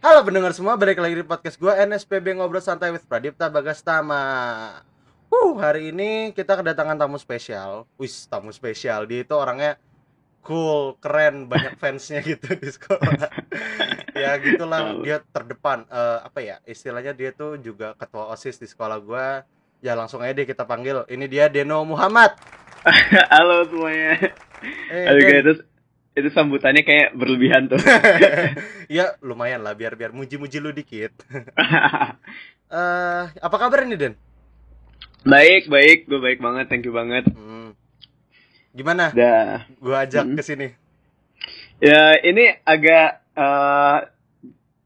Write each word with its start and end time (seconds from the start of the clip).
Halo 0.00 0.24
pendengar 0.24 0.56
semua, 0.56 0.80
balik 0.80 0.96
lagi 0.96 1.12
di 1.12 1.20
podcast 1.20 1.60
gue 1.60 1.68
NSPB 1.68 2.32
Ngobrol 2.40 2.64
Santai 2.64 2.88
with 2.88 3.04
Pradipta 3.04 3.52
Bagastama. 3.52 4.24
Uh, 5.28 5.52
hari 5.60 5.92
ini 5.92 6.32
kita 6.32 6.56
kedatangan 6.56 6.96
tamu 6.96 7.20
spesial. 7.20 7.84
Wis, 8.00 8.24
tamu 8.24 8.48
spesial, 8.48 9.04
dia 9.04 9.28
itu 9.28 9.36
orangnya 9.36 9.76
cool, 10.40 10.96
keren, 11.04 11.52
banyak 11.52 11.76
fansnya 11.84 12.24
gitu 12.24 12.48
di 12.48 12.72
sekolah. 12.72 13.28
Ya 14.16 14.40
gitulah, 14.40 15.04
dia 15.04 15.20
terdepan, 15.20 15.84
Eh, 15.84 16.18
apa 16.24 16.40
ya, 16.40 16.64
istilahnya 16.64 17.12
dia 17.12 17.36
tuh 17.36 17.60
juga 17.60 17.92
ketua 17.92 18.32
OSIS 18.32 18.56
di 18.56 18.72
sekolah 18.72 18.96
gue 19.04 19.26
Ya 19.84 19.92
langsung 19.92 20.24
aja 20.24 20.32
deh 20.32 20.48
kita 20.48 20.64
panggil, 20.64 21.04
ini 21.12 21.28
dia 21.28 21.52
Deno 21.52 21.84
Muhammad. 21.84 22.40
Halo 23.36 23.68
semuanya. 23.68 24.32
Eh, 24.88 25.12
Aduh, 25.12 25.28
Den. 25.28 25.69
Itu 26.20 26.30
sambutannya 26.30 26.80
kayak 26.80 27.12
berlebihan 27.12 27.66
tuh. 27.66 27.80
Ya 28.90 29.14
lumayan 29.20 29.60
lah, 29.60 29.72
biar 29.72 29.94
biar 29.94 30.10
muji-muji 30.10 30.58
lu 30.58 30.70
dikit 30.70 31.14
Eh, 32.70 33.24
apa 33.26 33.56
kabar 33.56 33.82
nih 33.82 33.98
Den? 33.98 34.14
baik, 35.20 35.66
baik, 35.66 36.06
gue 36.06 36.16
baik 36.16 36.38
banget, 36.38 36.64
thank 36.66 36.82
you 36.82 36.92
banget. 36.92 37.26
Hmm. 37.26 37.74
Gimana? 38.70 39.10
Dah. 39.10 39.66
Gua 39.76 40.04
ajak 40.04 40.22
Hmm. 40.22 40.32
ke 40.34 40.42
sini. 40.42 40.68
Ya, 41.76 42.14
ini 42.20 42.46
agak 42.62 43.08
eh, 43.32 43.98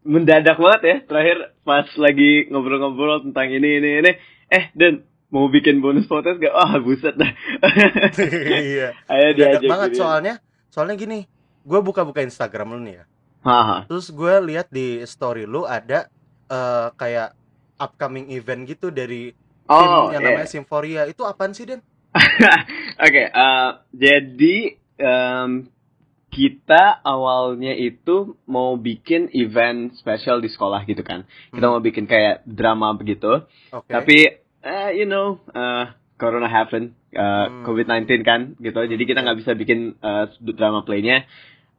mendadak 0.03 0.57
banget 0.57 0.83
ya. 0.83 0.97
Terakhir 1.05 1.37
pas 1.61 1.87
lagi 1.97 2.49
ngobrol-ngobrol 2.49 3.23
tentang 3.23 3.49
ini 3.49 3.79
ini 3.79 3.91
ini. 4.01 4.13
Eh, 4.49 4.73
Dan 4.73 5.03
mau 5.29 5.47
bikin 5.47 5.79
bonus 5.79 6.07
podcast 6.07 6.39
gak? 6.39 6.51
Wah, 6.51 6.79
buset 6.79 7.15
dah. 7.15 7.31
Iya. 8.65 8.97
Ayo 9.07 9.29
diajak 9.35 9.67
banget 9.67 9.89
gini. 9.93 10.01
soalnya. 10.01 10.35
Soalnya 10.75 10.99
gini, 10.99 11.23
gua 11.63 11.79
buka-buka 11.79 12.19
Instagram 12.19 12.75
lu 12.75 12.83
nih 12.83 12.95
ya. 12.99 13.05
Haha. 13.41 13.87
Terus 13.87 14.09
gue 14.09 14.35
lihat 14.49 14.73
di 14.73 15.05
story 15.05 15.45
lu 15.45 15.63
ada 15.63 16.11
eh, 16.45 16.89
kayak 16.91 17.37
upcoming 17.77 18.33
event 18.33 18.65
gitu 18.65 18.89
dari 18.89 19.31
tim 19.63 19.87
Oh, 19.87 20.09
yang 20.11 20.19
iya. 20.19 20.35
namanya 20.35 20.49
Simforia. 20.49 21.05
Itu 21.05 21.23
apaan 21.23 21.53
sih, 21.53 21.63
Den? 21.63 21.85
Oke, 23.05 23.23
eh, 23.29 23.71
jadi 23.93 24.57
em, 24.97 25.69
kita 26.29 26.99
awalnya 27.01 27.71
itu 27.73 28.35
mau 28.45 28.75
bikin 28.75 29.31
event 29.31 29.95
spesial 29.95 30.41
di 30.41 30.49
sekolah 30.49 30.83
gitu 30.85 31.01
kan. 31.01 31.23
Kita 31.51 31.63
Hmm. 31.63 31.79
mau 31.79 31.83
bikin 31.83 32.05
kayak 32.05 32.43
drama 32.43 32.91
begitu. 32.93 33.45
Oke. 33.71 33.87
Tapi, 33.87 34.19
eh, 34.61 34.89
you 34.95 35.05
know, 35.05 35.37
eh, 35.51 35.85
Corona 36.15 36.47
happen, 36.47 36.95
eh, 37.11 37.21
Hmm. 37.21 37.65
COVID-19 37.67 38.23
kan, 38.23 38.55
gitu. 38.63 38.81
Jadi 38.87 39.03
kita 39.03 39.23
nggak 39.23 39.39
bisa 39.43 39.53
bikin 39.59 39.99
eh, 39.99 40.25
drama 40.55 40.87
playnya. 40.87 41.27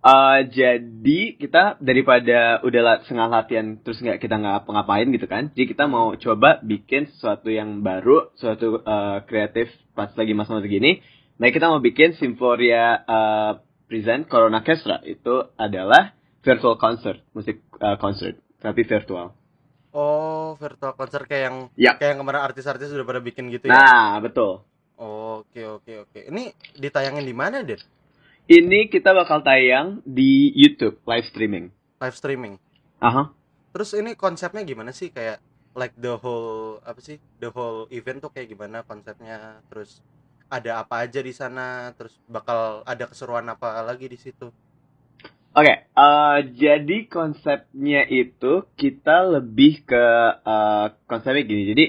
Eh, 0.05 0.39
jadi 0.53 1.19
kita 1.41 1.81
daripada 1.81 2.61
udah 2.61 3.01
setengah 3.09 3.25
latihan 3.25 3.81
terus 3.81 3.97
nggak 4.05 4.21
kita 4.21 4.37
nggak 4.37 4.69
ngapain 4.69 5.09
gitu 5.09 5.25
kan. 5.25 5.49
Jadi 5.57 5.65
kita 5.73 5.89
mau 5.89 6.13
coba 6.13 6.61
bikin 6.61 7.09
sesuatu 7.09 7.49
yang 7.49 7.81
baru, 7.81 8.29
sesuatu 8.37 8.85
eh, 8.85 9.17
kreatif 9.25 9.73
pas 9.97 10.13
lagi 10.13 10.37
masa-masa 10.37 10.69
gini. 10.69 11.01
Nah 11.41 11.49
kita 11.49 11.73
mau 11.73 11.81
bikin 11.81 12.13
Simforia 12.21 13.01
eh, 13.01 13.51
present 13.89 14.29
Corona 14.29 14.61
Kestra 14.61 15.01
itu 15.09 15.49
adalah 15.57 16.13
virtual 16.45 16.77
concert, 16.77 17.25
musik 17.33 17.65
eh, 17.81 17.97
concert 17.97 18.37
tapi 18.61 18.85
virtual. 18.85 19.33
Oh, 19.95 20.59
virtual 20.59 20.91
concert 20.99 21.23
kayak 21.23 21.43
yang 21.47 21.57
Ya. 21.79 21.95
kayak 21.95 22.15
yang 22.15 22.19
kemarin 22.19 22.43
artis-artis 22.43 22.91
udah 22.91 23.07
pada 23.07 23.23
bikin 23.23 23.47
gitu 23.47 23.71
ya. 23.71 23.79
Nah 23.79 24.19
betul. 24.19 24.67
Oke, 24.99 25.63
oke, 25.63 26.07
oke. 26.07 26.19
Ini 26.27 26.51
ditayangin 26.75 27.23
di 27.23 27.35
mana, 27.35 27.63
Den? 27.63 27.79
Ini 28.45 28.91
kita 28.91 29.15
bakal 29.15 29.39
tayang 29.41 30.03
di 30.03 30.51
YouTube 30.51 30.99
live 31.07 31.23
streaming. 31.31 31.71
Live 32.03 32.15
streaming. 32.19 32.59
Aha. 32.99 33.31
Terus 33.71 33.95
ini 33.95 34.19
konsepnya 34.19 34.67
gimana 34.67 34.91
sih 34.91 35.15
kayak 35.15 35.39
like 35.75 35.95
the 35.95 36.15
whole 36.19 36.79
apa 36.83 36.99
sih? 36.99 37.15
The 37.39 37.51
whole 37.51 37.87
event 37.91 38.19
tuh 38.19 38.31
kayak 38.35 38.51
gimana 38.51 38.83
konsepnya? 38.83 39.63
Terus 39.71 40.03
ada 40.51 40.83
apa 40.83 41.07
aja 41.07 41.23
di 41.23 41.31
sana? 41.31 41.91
Terus 41.95 42.19
bakal 42.27 42.83
ada 42.83 43.07
keseruan 43.07 43.47
apa 43.47 43.79
lagi 43.83 44.11
di 44.11 44.19
situ? 44.19 44.51
Oke, 45.55 45.71
eh, 45.71 46.37
jadi 46.59 46.97
konsepnya 47.07 48.03
itu 48.11 48.67
kita 48.75 49.23
lebih 49.39 49.87
ke 49.87 50.05
eh, 50.43 50.85
konsepnya 51.07 51.47
gini. 51.47 51.63
Jadi 51.71 51.85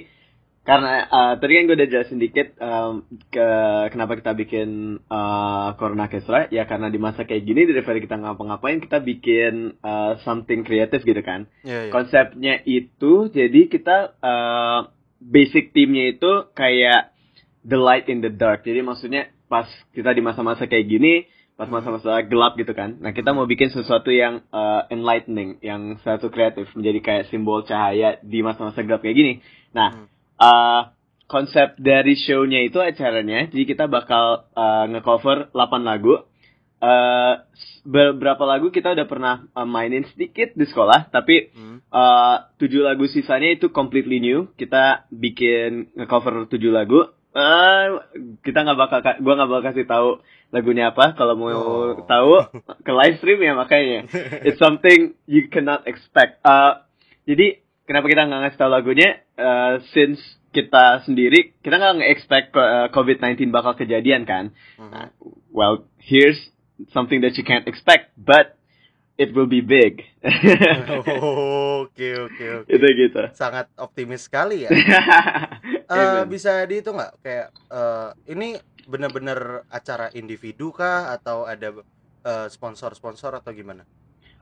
karena 0.62 1.02
eh, 1.06 1.32
tadi 1.42 1.52
kan 1.58 1.66
gue 1.66 1.76
udah 1.78 1.90
jelasin 1.90 2.22
dikit 2.22 2.54
em, 2.62 3.02
ke 3.30 3.48
kenapa 3.90 4.22
kita 4.22 4.38
bikin 4.38 5.02
eh, 5.02 5.68
Corona 5.82 6.06
Kesra 6.06 6.46
ya 6.54 6.62
karena 6.70 6.94
di 6.94 6.98
masa 7.02 7.26
kayak 7.26 7.42
gini 7.42 7.66
daripada 7.66 7.98
kita 7.98 8.14
ngapa-ngapain 8.22 8.78
kita 8.78 9.02
bikin 9.02 9.82
eh, 9.82 10.12
something 10.22 10.62
kreatif 10.62 11.02
gitu 11.02 11.22
kan. 11.26 11.50
Iya, 11.66 11.90
iya. 11.90 11.92
Konsepnya 11.94 12.62
itu 12.62 13.34
jadi 13.34 13.60
kita 13.66 14.14
eh, 14.14 14.80
basic 15.18 15.74
timnya 15.74 16.14
itu 16.14 16.54
kayak 16.54 17.10
the 17.66 17.74
light 17.74 18.06
in 18.06 18.22
the 18.22 18.30
dark. 18.30 18.62
Jadi 18.62 18.78
maksudnya 18.86 19.34
pas 19.50 19.66
kita 19.90 20.14
di 20.14 20.22
masa-masa 20.22 20.70
kayak 20.70 20.86
gini, 20.86 21.26
pas 21.56 21.72
masa-masa 21.72 22.20
gelap 22.28 22.52
gitu 22.60 22.76
kan. 22.76 23.00
Nah, 23.00 23.16
kita 23.16 23.32
mau 23.32 23.48
bikin 23.48 23.72
sesuatu 23.72 24.12
yang 24.12 24.44
eh, 24.52 24.82
enlightening, 24.92 25.56
yang 25.64 25.96
sesuatu 26.04 26.28
kreatif 26.28 26.68
menjadi 26.76 27.00
kayak 27.00 27.24
simbol 27.32 27.64
cahaya 27.64 28.20
di 28.20 28.44
masa-masa 28.44 28.84
gelap 28.84 29.00
kayak 29.00 29.16
gini. 29.16 29.32
Nah, 29.72 30.04
eh, 30.36 30.82
konsep 31.26 31.74
dari 31.80 32.14
show-nya 32.14 32.60
itu 32.60 32.78
acaranya, 32.78 33.48
jadi 33.48 33.64
kita 33.64 33.84
bakal 33.88 34.46
eh, 34.52 34.84
nge-cover 34.92 35.48
8 35.56 35.80
lagu. 35.82 36.28
Eh, 36.76 37.34
beberapa 37.88 38.44
lagu 38.44 38.68
kita 38.68 38.92
udah 38.92 39.08
pernah 39.08 39.34
eh, 39.48 39.64
mainin 39.66 40.04
sedikit 40.12 40.52
di 40.52 40.68
sekolah, 40.68 41.08
tapi 41.08 41.48
Hmm. 41.56 41.80
tujuh 42.60 42.84
lagu 42.84 43.08
sisanya 43.08 43.56
itu 43.56 43.72
completely 43.72 44.20
new. 44.20 44.52
Kita 44.60 45.08
bikin 45.08 45.96
nge-cover 45.96 46.44
tujuh 46.52 46.68
lagu. 46.68 47.08
Eh, 47.36 47.84
kita 48.40 48.64
nggak 48.64 48.78
bakal, 48.78 48.98
ka- 49.00 49.20
gua 49.20 49.36
nggak 49.36 49.50
bakal 49.50 49.64
kasih 49.68 49.84
tahu 49.84 50.08
lagunya 50.48 50.88
apa. 50.88 51.12
Kalau 51.12 51.36
mau 51.36 51.52
Oh. 51.52 52.00
tahu 52.02 52.32
ke 52.80 52.92
live 52.94 53.20
stream 53.20 53.40
ya 53.40 53.52
makanya. 53.52 54.08
It's 54.46 54.56
something 54.56 55.12
you 55.28 55.52
cannot 55.52 55.84
expect. 55.84 56.40
Eh, 56.40 56.72
jadi 57.26 57.46
kenapa 57.84 58.08
kita 58.08 58.24
nggak 58.24 58.40
ngasih 58.40 58.58
tahu 58.58 58.70
lagunya? 58.72 59.20
Eh, 59.36 59.74
since 59.92 60.16
kita 60.48 61.04
sendiri 61.04 61.52
kita 61.60 61.76
nggak 61.76 62.00
nge-expect 62.00 62.48
eh, 62.50 62.88
COVID-19 62.88 63.52
bakal 63.52 63.76
kejadian 63.76 64.24
kan. 64.24 64.56
Mhm. 64.80 65.12
Well, 65.52 65.84
here's 66.00 66.40
something 66.90 67.20
that 67.20 67.36
you 67.36 67.44
can't 67.44 67.68
expect, 67.68 68.16
but 68.16 68.56
it 69.16 69.32
will 69.32 69.48
be 69.48 69.60
big. 69.60 70.04
Oke, 71.86 72.08
oke, 72.18 72.44
oke. 72.60 72.68
itu 72.68 72.86
gitu. 72.98 73.22
Sangat 73.32 73.72
optimis 73.76 74.24
sekali 74.24 74.64
ya. 74.64 74.70
Amen. 75.92 76.26
bisa 76.30 76.66
di 76.66 76.82
itu 76.82 76.90
nggak 76.90 77.12
kayak 77.22 77.48
eh, 77.70 78.10
ini 78.32 78.58
bener-bener 78.86 79.66
acara 79.70 80.10
individu 80.14 80.70
kah 80.70 81.10
atau 81.14 81.46
ada 81.46 81.74
eh, 82.26 82.48
sponsor-sponsor 82.50 83.38
atau 83.38 83.50
gimana? 83.54 83.82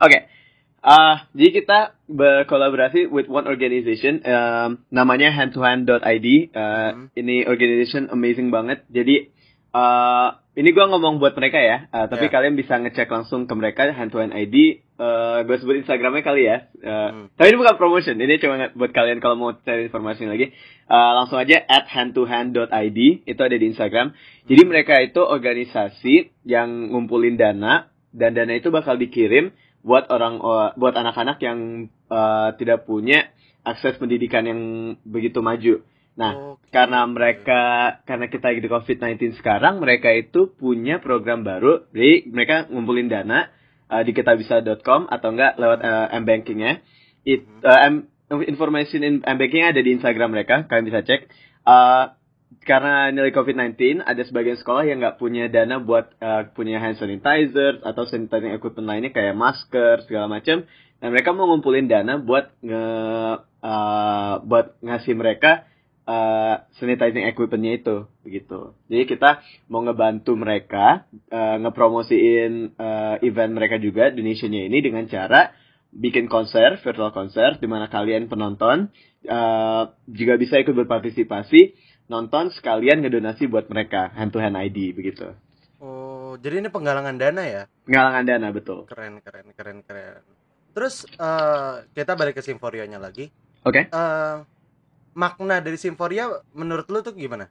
Oke. 0.01 0.29
Ah, 0.85 1.25
jadi 1.33 1.65
kita 1.65 1.79
berkolaborasi 2.13 3.09
with 3.09 3.25
one 3.25 3.49
organization 3.49 4.21
um, 4.29 4.85
namanya 4.93 5.33
handtohand.id. 5.33 6.29
Uh, 6.53 6.93
Hmm. 6.93 7.09
Ini 7.17 7.49
organization 7.49 8.13
amazing 8.13 8.53
banget. 8.53 8.85
Jadi 8.93 9.33
uh, 9.73 10.44
ini 10.55 10.71
gua 10.71 10.87
ngomong 10.87 11.19
buat 11.19 11.35
mereka 11.35 11.59
ya, 11.59 11.91
uh, 11.91 12.07
tapi 12.07 12.31
Ya. 12.31 12.33
kalian 12.33 12.55
bisa 12.55 12.79
ngecek 12.79 13.11
langsung 13.11 13.51
ke 13.51 13.55
mereka 13.59 13.91
handtohand 13.91 14.31
ID. 14.31 14.87
Uh, 14.95 15.43
gue 15.43 15.59
sebut 15.59 15.83
Instagramnya 15.83 16.23
kali 16.23 16.47
ya. 16.47 16.71
Uh, 16.79 17.11
Hmm. 17.11 17.27
Tapi 17.35 17.51
ini 17.51 17.59
bukan 17.59 17.75
promotion, 17.75 18.15
ini 18.15 18.39
cuma 18.39 18.71
buat 18.79 18.95
kalian 18.95 19.19
kalau 19.19 19.35
mau 19.35 19.51
cari 19.51 19.91
informasi 19.91 20.31
lagi. 20.31 20.55
Uh, 20.87 21.13
langsung 21.19 21.43
aja 21.43 21.59
at 21.67 21.91
handtohand.id 21.91 22.99
itu 23.27 23.41
ada 23.43 23.57
di 23.59 23.67
Instagram. 23.67 24.15
Jadi 24.47 24.63
mereka 24.63 24.95
itu 25.03 25.19
organisasi 25.19 26.47
yang 26.47 26.95
ngumpulin 26.95 27.35
dana 27.35 27.91
dan 28.15 28.39
dana 28.39 28.55
itu 28.55 28.71
bakal 28.71 28.95
dikirim 28.95 29.51
buat 29.83 30.07
orang 30.15 30.39
uh, 30.39 30.71
buat 30.79 30.95
anak-anak 30.95 31.43
yang 31.43 31.91
uh, 32.09 32.55
tidak 32.55 32.87
punya 32.87 33.35
akses 33.67 33.99
pendidikan 33.99 34.47
yang 34.47 34.61
begitu 35.03 35.43
maju. 35.43 35.83
Nah, 36.15 36.55
Oke. 36.55 36.71
karena 36.71 37.03
mereka 37.11 37.63
karena 38.07 38.31
kita 38.31 38.55
lagi 38.55 38.63
di 38.63 38.71
COVID-19 38.71 39.35
sekarang, 39.43 39.83
mereka 39.83 40.15
itu 40.15 40.55
punya 40.55 41.03
program 41.03 41.43
baru. 41.43 41.91
Jadi 41.91 42.31
mereka 42.31 42.71
ngumpulin 42.71 43.11
dana 43.11 43.51
uh, 43.91 44.03
di 44.07 44.15
kitabisa.com 44.15 45.11
atau 45.11 45.29
enggak 45.35 45.59
lewat 45.59 45.79
uh, 45.83 46.07
m-bankingnya. 46.23 46.87
It, 47.27 47.43
uh, 47.67 47.81
M- 47.91 48.47
information 48.47 49.03
in 49.03 49.15
m-banking 49.27 49.67
ada 49.67 49.83
di 49.83 49.91
Instagram 49.91 50.33
mereka, 50.33 50.65
kalian 50.71 50.87
bisa 50.87 51.03
cek. 51.03 51.27
Uh, 51.67 52.15
karena 52.63 53.11
nilai 53.11 53.35
COVID-19 53.35 54.07
ada 54.07 54.23
sebagian 54.23 54.55
sekolah 54.55 54.87
yang 54.87 55.03
nggak 55.03 55.19
punya 55.19 55.51
dana 55.51 55.83
buat 55.83 56.15
uh, 56.23 56.49
punya 56.55 56.79
hand 56.79 56.97
sanitizer 56.97 57.83
atau 57.83 58.07
sanitizing 58.07 58.55
equipment 58.55 58.87
lainnya 58.87 59.11
kayak 59.11 59.35
masker 59.35 60.07
segala 60.07 60.31
macam 60.31 60.65
dan 61.03 61.09
mereka 61.11 61.35
mau 61.37 61.51
ngumpulin 61.51 61.91
dana 61.91 62.17
buat 62.17 62.55
nge 62.65 62.85
uh, 63.61 64.35
buat 64.47 64.79
ngasih 64.81 65.15
mereka 65.19 65.69
uh, 66.05 66.65
sanitizing 66.81 67.29
equipmentnya 67.29 67.81
itu 67.81 67.97
begitu 68.25 68.73
jadi 68.89 69.05
kita 69.09 69.31
mau 69.69 69.85
ngebantu 69.85 70.33
mereka 70.39 71.09
uh, 71.33 71.57
ngepromosiin 71.61 72.77
uh, 72.77 73.17
event 73.25 73.53
mereka 73.53 73.77
juga 73.77 74.09
donation-nya 74.13 74.69
ini 74.69 74.79
dengan 74.81 75.05
cara 75.09 75.53
bikin 75.95 76.27
konser, 76.27 76.83
virtual 76.83 77.15
konser, 77.15 77.57
di 77.63 77.71
mana 77.71 77.87
kalian 77.87 78.27
penonton 78.27 78.91
uh, 79.31 79.95
juga 80.11 80.35
bisa 80.35 80.59
ikut 80.59 80.75
berpartisipasi, 80.75 81.79
nonton 82.11 82.51
sekalian 82.51 83.01
ngedonasi 83.01 83.47
buat 83.47 83.71
mereka, 83.71 84.11
hand 84.13 84.35
to 84.35 84.43
hand 84.43 84.59
ID 84.59 84.93
begitu. 84.93 85.31
Oh, 85.79 86.35
jadi 86.43 86.59
ini 86.59 86.69
penggalangan 86.69 87.15
dana 87.15 87.43
ya? 87.47 87.63
Penggalangan 87.87 88.25
dana 88.27 88.49
betul. 88.51 88.79
Keren, 88.91 89.23
keren, 89.23 89.55
keren, 89.55 89.79
keren. 89.87 90.23
Terus 90.75 91.07
uh, 91.23 91.87
kita 91.95 92.19
balik 92.19 92.35
ke 92.35 92.43
Simforianya 92.43 92.99
lagi. 92.99 93.31
Oke. 93.63 93.87
Okay. 93.87 93.95
Uh, 93.95 94.43
makna 95.15 95.63
dari 95.63 95.79
Simforia 95.79 96.31
menurut 96.53 96.87
lu 96.91 97.01
tuh 97.01 97.15
gimana? 97.15 97.49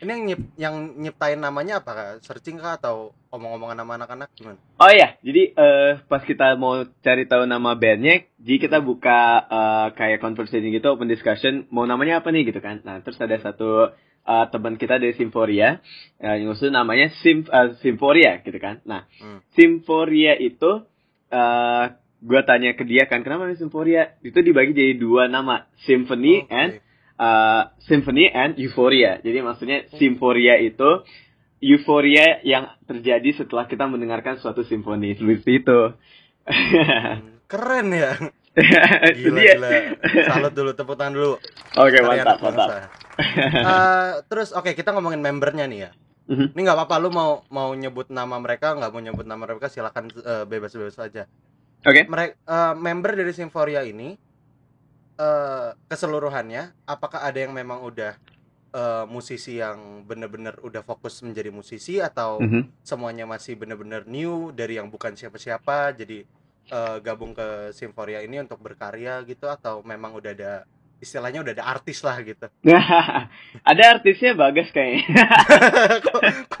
Ini 0.00 0.16
yang 0.16 0.22
nyip, 0.24 0.40
yang 0.56 0.74
nyiptain 0.96 1.36
namanya 1.36 1.84
apa? 1.84 2.16
Searching 2.24 2.56
kah 2.56 2.80
atau 2.80 3.12
omong-omongan 3.28 3.84
nama 3.84 4.00
anak-anak 4.00 4.32
gimana? 4.32 4.56
Oh 4.80 4.88
iya, 4.88 5.20
jadi 5.20 5.52
uh, 5.52 5.90
pas 6.08 6.24
kita 6.24 6.56
mau 6.56 6.88
cari 7.04 7.28
tahu 7.28 7.44
nama 7.44 7.76
bandnya, 7.76 8.24
jadi 8.40 8.56
kita 8.64 8.80
buka 8.80 9.44
uh, 9.44 9.86
kayak 9.92 10.24
conversation 10.24 10.72
gitu, 10.72 10.88
open 10.88 11.04
discussion, 11.04 11.68
mau 11.68 11.84
namanya 11.84 12.24
apa 12.24 12.32
nih 12.32 12.48
gitu 12.48 12.64
kan? 12.64 12.80
Nah, 12.80 13.04
terus 13.04 13.20
ada 13.20 13.36
satu 13.44 13.92
uh, 14.24 14.46
teman 14.48 14.80
kita 14.80 14.96
dari 14.96 15.12
Simforia 15.20 15.84
uh, 16.24 16.36
yang 16.36 16.56
usul 16.56 16.72
namanya 16.72 17.12
Sim 17.20 17.44
uh, 17.52 17.76
Simforia 17.84 18.40
gitu 18.40 18.56
kan. 18.56 18.80
Nah, 18.88 19.04
hmm. 19.20 19.44
Simforia 19.52 20.32
itu 20.40 20.80
uh, 21.28 21.84
gue 22.20 22.40
tanya 22.44 22.72
ke 22.76 22.88
dia 22.88 23.04
kan 23.04 23.20
kenapa 23.20 23.48
namanya 23.48 23.60
Simforia? 23.60 24.16
Itu 24.24 24.40
dibagi 24.40 24.72
jadi 24.72 24.96
dua 24.96 25.28
nama, 25.28 25.68
Symphony 25.84 26.48
okay. 26.48 26.56
and 26.56 26.72
uh, 27.20 27.62
Symphony 27.84 28.32
and 28.32 28.56
Euphoria. 28.56 29.20
Jadi 29.20 29.38
maksudnya. 29.44 29.84
Simforia 29.92 30.56
itu 30.56 31.04
euforia 31.60 32.40
yang 32.40 32.72
terjadi 32.88 33.44
setelah 33.44 33.68
kita 33.68 33.84
mendengarkan 33.84 34.40
suatu 34.40 34.64
simfoni 34.64 35.12
seperti 35.12 35.60
itu. 35.60 35.80
Keren 37.52 37.86
ya. 37.92 38.16
gila, 39.20 39.38
dia. 39.38 39.54
gila. 39.54 39.70
Salut 40.26 40.52
dulu, 40.56 40.70
tepuk 40.74 40.96
tangan 40.98 41.14
dulu. 41.14 41.32
Oke, 41.78 41.94
okay, 41.94 42.00
mantap, 42.02 42.42
mantap. 42.42 42.90
uh, 43.62 44.24
terus 44.26 44.50
oke, 44.50 44.66
okay, 44.66 44.72
kita 44.74 44.90
ngomongin 44.90 45.22
membernya 45.22 45.70
nih 45.70 45.80
ya. 45.86 45.90
Mm-hmm. 46.30 46.48
Ini 46.54 46.60
nggak 46.62 46.78
apa-apa, 46.78 46.96
lu 47.02 47.10
mau 47.14 47.42
mau 47.50 47.70
nyebut 47.74 48.10
nama 48.10 48.38
mereka, 48.38 48.74
nggak 48.74 48.90
mau 48.90 49.02
nyebut 49.02 49.26
nama 49.26 49.42
mereka, 49.46 49.70
silakan 49.70 50.10
uh, 50.22 50.46
bebas-bebas 50.46 50.98
aja. 50.98 51.30
Oke. 51.86 52.02
Okay. 52.02 52.04
Mereka 52.10 52.32
uh, 52.46 52.74
member 52.74 53.14
dari 53.14 53.32
Simforia 53.34 53.86
ini 53.86 54.18
uh, 55.20 55.76
keseluruhannya 55.92 56.72
apakah 56.88 57.20
ada 57.20 57.44
yang 57.44 57.52
memang 57.52 57.84
udah 57.84 58.16
uh, 58.72 59.04
musisi 59.04 59.60
yang 59.60 60.08
bener-bener 60.08 60.56
udah 60.64 60.80
fokus 60.80 61.20
menjadi 61.20 61.52
musisi 61.52 62.00
atau 62.00 62.40
mm 62.40 62.48
-hmm. 62.48 62.62
semuanya 62.80 63.28
masih 63.28 63.60
bener-bener 63.60 64.08
new 64.08 64.50
dari 64.56 64.80
yang 64.80 64.88
bukan 64.88 65.12
siapa-siapa 65.12 65.92
jadi 65.92 66.24
uh, 66.72 66.96
gabung 67.04 67.36
ke 67.36 67.76
Simforia 67.76 68.24
ini 68.24 68.40
untuk 68.40 68.58
berkarya 68.64 69.20
gitu 69.28 69.46
atau 69.46 69.84
memang 69.84 70.16
udah 70.16 70.32
ada 70.32 70.52
istilahnya 71.00 71.40
udah 71.40 71.52
ada 71.56 71.64
artis 71.64 72.04
lah 72.04 72.20
gitu. 72.20 72.46
ada 73.70 73.82
artisnya 73.96 74.36
bagus 74.36 74.68
kayaknya. 74.70 75.08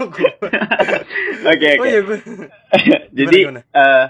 Oke 0.00 1.66
oke. 1.76 1.80
Oh, 1.80 1.86
iya, 1.88 2.00
Jadi 3.12 3.36
gimana, 3.44 3.60
gimana? 3.60 3.76
Uh, 3.76 4.06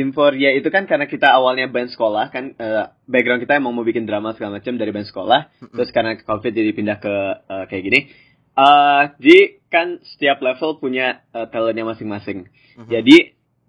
Simforia 0.00 0.56
itu 0.56 0.72
kan 0.72 0.88
karena 0.88 1.04
kita 1.04 1.28
awalnya 1.28 1.68
band 1.68 1.92
sekolah 1.92 2.32
kan 2.32 2.56
uh, 2.56 2.88
background 3.04 3.44
kita 3.44 3.60
emang 3.60 3.76
mau 3.76 3.84
bikin 3.84 4.08
drama 4.08 4.32
segala 4.32 4.56
macam 4.56 4.80
dari 4.80 4.88
band 4.96 5.04
sekolah 5.12 5.52
mm-hmm. 5.52 5.76
terus 5.76 5.92
karena 5.92 6.16
covid 6.24 6.56
jadi 6.56 6.72
pindah 6.72 6.96
ke 6.96 7.14
uh, 7.44 7.64
kayak 7.68 7.84
gini 7.84 8.00
uh, 8.56 9.12
jadi 9.20 9.60
kan 9.68 10.00
setiap 10.16 10.40
level 10.40 10.80
punya 10.80 11.20
uh, 11.36 11.44
talentnya 11.52 11.84
masing-masing 11.84 12.48
mm-hmm. 12.48 12.88
jadi 12.88 13.16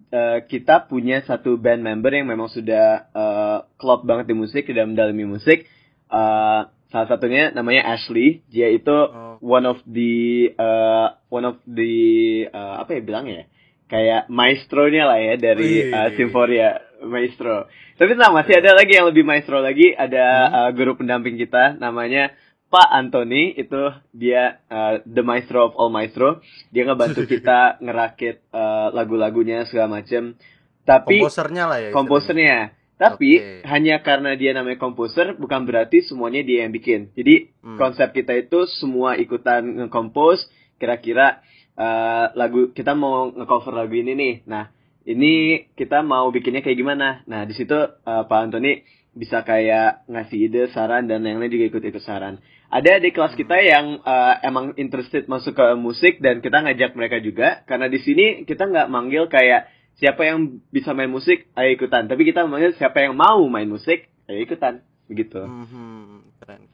uh, 0.08 0.38
kita 0.48 0.88
punya 0.88 1.20
satu 1.28 1.60
band 1.60 1.84
member 1.84 2.16
yang 2.16 2.24
memang 2.24 2.48
sudah 2.48 3.12
uh, 3.12 3.58
klop 3.76 4.08
banget 4.08 4.32
di 4.32 4.34
musik 4.40 4.64
sudah 4.64 4.88
mendalami 4.88 5.28
musik 5.28 5.68
uh, 6.08 6.72
salah 6.88 7.08
satunya 7.12 7.52
namanya 7.52 7.92
Ashley 7.92 8.40
dia 8.48 8.72
itu 8.72 8.88
oh. 8.88 9.36
one 9.44 9.68
of 9.68 9.84
the 9.84 10.48
uh, 10.56 11.20
one 11.28 11.44
of 11.44 11.60
the 11.68 12.48
uh, 12.48 12.80
apa 12.80 12.96
ya 12.96 13.04
bilangnya 13.04 13.36
ya 13.44 13.46
kayak 13.92 14.32
maestro-nya 14.32 15.04
lah 15.04 15.20
ya 15.20 15.34
dari 15.36 15.92
uh, 15.92 16.08
Simforia 16.16 16.80
maestro. 17.04 17.68
Tapi 18.00 18.16
nah 18.16 18.32
masih 18.32 18.56
ada 18.56 18.72
lagi 18.72 18.96
yang 18.96 19.12
lebih 19.12 19.20
maestro 19.20 19.60
lagi, 19.60 19.92
ada 19.92 20.24
hmm. 20.24 20.54
uh, 20.56 20.70
guru 20.72 20.96
pendamping 20.96 21.36
kita 21.36 21.76
namanya 21.76 22.32
Pak 22.72 22.88
Anthony 22.88 23.52
itu 23.52 23.92
dia 24.16 24.64
uh, 24.72 25.04
the 25.04 25.20
maestro 25.20 25.68
of 25.68 25.76
all 25.76 25.92
maestro. 25.92 26.40
Dia 26.72 26.88
ngebantu 26.88 27.28
kita 27.36 27.76
ngerakit 27.84 28.48
uh, 28.48 28.88
lagu-lagunya 28.96 29.68
segala 29.68 30.00
macem. 30.00 30.40
Tapi 30.88 31.20
komposernya 31.20 31.64
lah 31.68 31.78
ya. 31.84 31.90
Komposernya. 31.92 32.58
Tapi 32.96 33.30
okay. 33.36 33.66
hanya 33.68 34.00
karena 34.00 34.32
dia 34.38 34.56
namanya 34.56 34.80
komposer 34.80 35.36
bukan 35.36 35.68
berarti 35.68 36.00
semuanya 36.00 36.40
dia 36.40 36.64
yang 36.64 36.72
bikin. 36.72 37.12
Jadi 37.12 37.52
hmm. 37.60 37.76
konsep 37.76 38.08
kita 38.16 38.40
itu 38.40 38.64
semua 38.80 39.20
ikutan 39.20 39.84
nge-compose 39.84 40.48
kira-kira 40.80 41.44
uh, 41.76 42.26
lagu 42.36 42.72
kita 42.72 42.92
mau 42.92 43.30
ngecover 43.32 43.72
lagu 43.76 43.94
ini 43.96 44.12
nih. 44.16 44.34
Nah, 44.48 44.68
ini 45.08 45.66
kita 45.74 46.04
mau 46.04 46.30
bikinnya 46.30 46.62
kayak 46.62 46.78
gimana? 46.78 47.08
Nah, 47.26 47.42
di 47.48 47.54
situ 47.56 47.74
uh, 47.74 48.22
Pak 48.26 48.40
Antoni 48.48 48.82
bisa 49.12 49.44
kayak 49.44 50.08
ngasih 50.08 50.38
ide, 50.48 50.62
saran 50.72 51.04
dan 51.04 51.20
yang 51.24 51.36
lain 51.36 51.52
juga 51.52 51.68
ikut-ikut 51.76 52.02
saran. 52.02 52.40
Ada 52.72 53.04
di 53.04 53.12
kelas 53.12 53.36
kita 53.36 53.60
yang 53.60 54.00
uh, 54.00 54.40
emang 54.40 54.72
interested 54.80 55.28
masuk 55.28 55.52
ke 55.52 55.66
musik 55.76 56.24
dan 56.24 56.40
kita 56.40 56.64
ngajak 56.64 56.96
mereka 56.96 57.20
juga 57.20 57.60
karena 57.68 57.92
di 57.92 58.00
sini 58.00 58.48
kita 58.48 58.64
nggak 58.64 58.88
manggil 58.88 59.28
kayak 59.28 59.68
siapa 60.00 60.24
yang 60.24 60.64
bisa 60.72 60.96
main 60.96 61.12
musik 61.12 61.52
ayo 61.52 61.68
ikutan, 61.76 62.08
tapi 62.08 62.24
kita 62.24 62.48
manggil 62.48 62.72
siapa 62.80 63.04
yang 63.04 63.12
mau 63.12 63.44
main 63.52 63.68
musik 63.68 64.08
ayo 64.24 64.40
ikutan 64.40 64.80
begitu. 65.04 65.44
Mm 65.44 65.66
-hmm. 65.68 66.16
Keren 66.40 66.64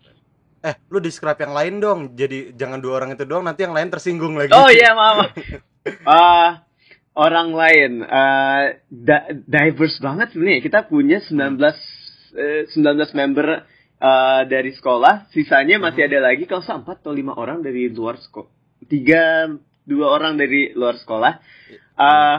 eh 0.63 0.75
lu 0.91 0.99
describe 0.99 1.39
yang 1.39 1.55
lain 1.55 1.75
dong. 1.79 2.01
Jadi 2.19 2.55
jangan 2.55 2.79
dua 2.83 3.03
orang 3.03 3.15
itu 3.15 3.25
doang 3.25 3.47
nanti 3.47 3.67
yang 3.67 3.75
lain 3.75 3.89
tersinggung 3.91 4.35
lagi. 4.35 4.55
Oh 4.55 4.71
iya 4.71 4.95
maaf. 4.95 5.33
Uh, 6.05 6.51
orang 7.29 7.55
lain. 7.55 7.93
Uh, 8.05 8.65
diverse 9.47 9.99
banget 9.99 10.35
sebenarnya 10.35 10.63
kita 10.63 10.81
punya 10.87 11.19
19 11.25 11.59
uh, 11.59 12.63
19 12.71 13.19
member 13.19 13.47
uh, 14.03 14.43
dari 14.47 14.75
sekolah. 14.75 15.31
Sisanya 15.35 15.83
masih 15.83 16.07
ada 16.07 16.19
lagi 16.33 16.47
kalau 16.47 16.63
empat 16.63 17.03
atau 17.03 17.15
lima 17.15 17.39
orang 17.39 17.63
dari 17.63 17.91
luar 17.91 18.19
sekolah 18.19 18.59
tiga 18.87 19.51
dua 19.83 20.07
orang 20.15 20.39
dari 20.39 20.71
luar 20.77 20.95
sekolah. 21.01 21.33
Uh, 21.99 22.37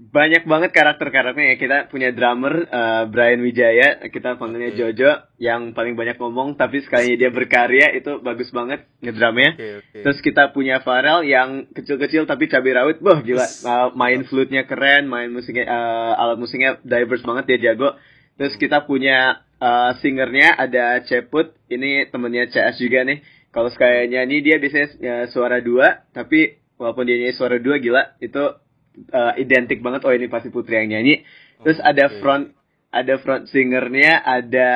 banyak 0.00 0.48
banget 0.48 0.72
karakter-karakternya 0.72 1.52
ya. 1.52 1.56
Kita 1.60 1.76
punya 1.92 2.08
drummer 2.08 2.64
uh, 2.72 3.04
Brian 3.12 3.44
Wijaya, 3.44 4.00
kita 4.08 4.40
panggilnya 4.40 4.72
okay. 4.72 4.78
Jojo 4.80 5.10
yang 5.36 5.76
paling 5.76 5.92
banyak 5.92 6.16
ngomong 6.16 6.56
tapi 6.56 6.80
sekali 6.80 7.20
dia 7.20 7.28
berkarya 7.28 7.92
itu 7.92 8.16
bagus 8.24 8.48
banget 8.48 8.88
ngedrumnya. 9.04 9.60
Okay, 9.60 9.72
okay. 9.84 10.02
Terus 10.08 10.18
kita 10.24 10.56
punya 10.56 10.80
Farel 10.80 11.28
yang 11.28 11.68
kecil-kecil 11.76 12.24
tapi 12.24 12.48
cabai 12.48 12.72
rawit, 12.72 13.04
boh 13.04 13.20
gila. 13.20 13.44
Uh, 13.44 13.92
main 13.92 14.24
flute-nya 14.24 14.64
keren, 14.64 15.04
main 15.04 15.28
musiknya 15.28 15.68
uh, 15.68 16.16
alat 16.16 16.40
musiknya 16.40 16.80
diverse 16.80 17.22
banget 17.22 17.44
dia 17.52 17.70
jago. 17.70 17.92
Terus 18.40 18.56
kita 18.56 18.88
punya 18.88 19.44
uh, 19.60 19.92
singernya 20.00 20.56
ada 20.56 21.04
Ceput, 21.04 21.52
ini 21.68 22.08
temennya 22.08 22.48
CS 22.48 22.80
juga 22.80 23.04
nih. 23.04 23.20
Kalau 23.52 23.68
sekali 23.68 24.08
nyanyi 24.08 24.40
dia 24.40 24.56
biasanya 24.56 24.88
uh, 24.96 25.26
suara 25.28 25.60
dua, 25.60 26.08
tapi 26.16 26.56
walaupun 26.80 27.04
dia 27.04 27.20
nyanyi 27.20 27.36
suara 27.36 27.60
dua 27.60 27.76
gila, 27.76 28.16
itu 28.24 28.56
uh, 29.12 29.32
identik 29.38 29.80
banget 29.80 30.02
oh 30.04 30.12
ini 30.14 30.26
pasti 30.26 30.48
Putri 30.52 30.78
yang 30.80 30.92
nyanyi. 30.92 31.22
Terus 31.62 31.78
oh, 31.80 31.86
ada 31.86 32.04
okay. 32.08 32.18
front 32.18 32.44
ada 32.90 33.14
front 33.22 33.46
singernya 33.46 34.18
ada 34.18 34.70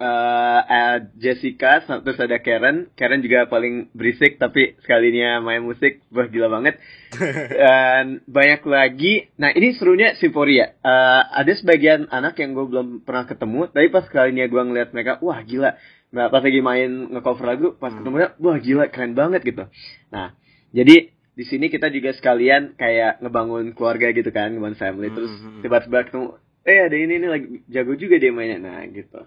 uh, 0.00 0.60
uh, 0.66 0.96
Jessica 1.18 1.82
terus 1.84 2.18
ada 2.18 2.42
Karen. 2.42 2.90
Karen 2.98 3.22
juga 3.22 3.46
paling 3.46 3.94
berisik 3.94 4.42
tapi 4.42 4.74
sekalinya 4.82 5.38
main 5.38 5.62
musik 5.62 6.02
wah 6.10 6.26
gila 6.26 6.50
banget. 6.50 6.82
Dan 7.60 8.26
banyak 8.26 8.62
lagi. 8.66 9.30
Nah, 9.38 9.54
ini 9.54 9.74
serunya 9.78 10.18
Simforia. 10.18 10.74
Uh, 10.82 11.22
ada 11.30 11.52
sebagian 11.54 12.10
anak 12.10 12.38
yang 12.42 12.58
gue 12.58 12.66
belum 12.66 12.88
pernah 13.06 13.24
ketemu, 13.24 13.70
tapi 13.70 13.86
pas 13.90 14.06
kalinya 14.10 14.44
gue 14.50 14.62
ngeliat 14.66 14.90
mereka, 14.90 15.22
wah 15.22 15.38
gila. 15.46 15.78
Nah, 16.14 16.30
pas 16.30 16.42
lagi 16.42 16.62
main 16.62 16.90
ngecover 17.10 17.46
lagu, 17.46 17.68
pas 17.78 17.90
hmm. 17.90 17.98
ketemu 18.02 18.16
wah 18.38 18.58
gila 18.58 18.84
keren 18.90 19.14
banget 19.14 19.46
gitu. 19.46 19.66
Nah, 20.10 20.34
jadi 20.74 21.13
di 21.34 21.42
sini 21.42 21.66
kita 21.66 21.90
juga 21.90 22.14
sekalian 22.14 22.78
kayak 22.78 23.18
ngebangun 23.18 23.74
keluarga 23.74 24.14
gitu 24.14 24.30
kan, 24.30 24.54
ngebangun 24.54 24.78
family. 24.78 25.10
Terus 25.10 25.34
mm 25.34 25.38
-hmm. 25.42 25.60
tiba-tiba 25.66 25.98
ketemu, 26.06 26.26
eh 26.62 26.78
ada 26.86 26.96
ini 26.96 27.12
ini 27.18 27.26
lagi 27.26 27.46
jago 27.66 27.92
juga 27.98 28.22
dia 28.22 28.30
mainnya, 28.30 28.62
nah 28.62 28.80
gitu. 28.86 29.20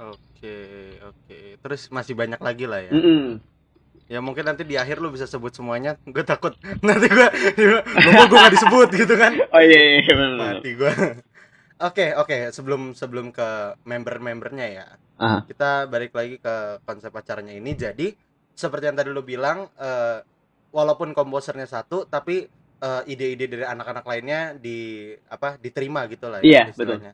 Oke 0.00 0.58
oke. 1.04 1.38
Terus 1.60 1.92
masih 1.92 2.16
banyak 2.16 2.40
lagi 2.40 2.64
lah 2.64 2.80
ya. 2.80 2.92
Mm 2.96 3.04
-mm. 3.04 3.26
Ya 4.10 4.18
mungkin 4.24 4.44
nanti 4.44 4.64
di 4.64 4.74
akhir 4.80 4.98
lu 4.98 5.12
bisa 5.12 5.28
sebut 5.28 5.52
semuanya. 5.52 6.00
Gue 6.08 6.24
takut 6.24 6.56
nanti 6.86 7.06
gue, 7.12 7.28
gue 7.54 8.22
gue 8.26 8.38
gak 8.40 8.52
disebut 8.56 8.88
gitu 9.04 9.14
kan. 9.20 9.36
Oh 9.52 9.62
iya 9.62 9.80
iya, 9.80 9.98
iya 10.00 10.14
benar. 10.16 10.54
Mati 10.58 10.70
gue. 10.72 10.92
Oke 11.82 12.14
oke 12.14 12.54
sebelum 12.54 12.94
sebelum 12.94 13.34
ke 13.34 13.74
member-membernya 13.82 14.66
ya. 14.70 14.86
Uh 15.18 15.24
-huh. 15.26 15.40
Kita 15.50 15.90
balik 15.90 16.14
lagi 16.14 16.38
ke 16.38 16.78
konsep 16.86 17.10
acaranya 17.10 17.58
ini. 17.58 17.74
Jadi 17.74 18.14
seperti 18.52 18.84
yang 18.92 18.96
tadi 18.98 19.08
lu 19.10 19.24
bilang 19.24 19.68
uh, 19.80 20.20
walaupun 20.72 21.12
komposernya 21.12 21.68
satu 21.68 22.08
tapi 22.08 22.48
eh, 22.80 23.02
ide-ide 23.12 23.46
dari 23.46 23.62
anak-anak 23.62 24.08
lainnya 24.08 24.56
di 24.56 25.12
apa 25.28 25.60
diterima 25.60 26.08
gitu 26.08 26.32
lah 26.32 26.40
Iya, 26.40 26.72
istilahnya. 26.72 27.12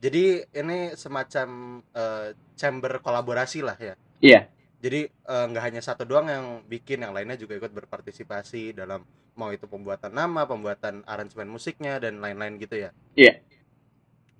Jadi 0.00 0.40
ini 0.56 0.96
semacam 0.96 1.48
eh, 1.92 2.28
chamber 2.56 3.04
kolaborasi 3.04 3.60
lah 3.60 3.76
ya. 3.76 3.94
Iya. 4.24 4.48
Jadi 4.80 5.08
nggak 5.24 5.64
hanya 5.64 5.80
satu 5.80 6.04
doang 6.04 6.28
yang 6.28 6.46
bikin, 6.68 7.00
yang 7.00 7.16
lainnya 7.16 7.40
juga 7.40 7.56
ikut 7.56 7.72
berpartisipasi 7.72 8.76
dalam 8.76 9.00
mau 9.32 9.48
itu 9.48 9.64
pembuatan 9.64 10.12
nama, 10.12 10.44
pembuatan 10.44 11.00
aransemen 11.08 11.48
musiknya 11.48 11.96
dan 11.96 12.20
lain-lain 12.20 12.60
gitu 12.60 12.76
ya. 12.76 12.90
Iya. 13.16 13.40